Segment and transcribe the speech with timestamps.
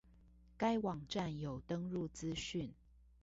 [0.57, 2.73] 該網站有登入資訊